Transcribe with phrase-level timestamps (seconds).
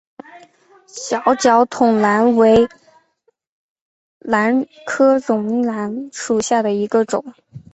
[0.87, 2.67] 小脚筒兰为
[4.17, 7.23] 兰科绒兰属下的一个种。